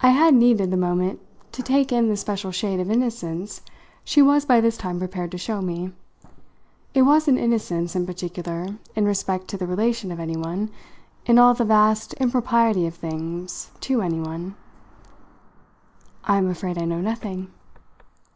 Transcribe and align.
I 0.00 0.10
had 0.10 0.34
needed 0.34 0.72
the 0.72 0.76
moment 0.76 1.20
to 1.52 1.62
take 1.62 1.92
in 1.92 2.08
the 2.08 2.16
special 2.16 2.50
shade 2.50 2.80
of 2.80 2.90
innocence 2.90 3.62
she 4.02 4.20
was 4.20 4.44
by 4.44 4.60
this 4.60 4.76
time 4.76 4.98
prepared 4.98 5.30
to 5.30 5.38
show 5.38 5.62
me. 5.62 5.92
It 6.94 7.02
was 7.02 7.28
an 7.28 7.38
innocence, 7.38 7.94
in 7.94 8.06
particular, 8.06 8.76
in 8.96 9.04
respect 9.04 9.46
to 9.50 9.56
the 9.56 9.68
relation 9.68 10.10
of 10.10 10.18
anyone, 10.18 10.70
in 11.26 11.38
all 11.38 11.54
the 11.54 11.64
vast 11.64 12.14
impropriety 12.14 12.88
of 12.88 12.96
things, 12.96 13.70
to 13.82 14.02
anyone. 14.02 14.56
"I'm 16.24 16.48
afraid 16.50 16.76
I 16.76 16.84
know 16.84 17.00
nothing." 17.00 17.52